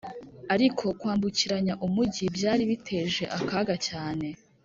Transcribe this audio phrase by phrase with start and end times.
[0.53, 4.27] Ariko kwambukiranya umugi byari biteje akaga cyane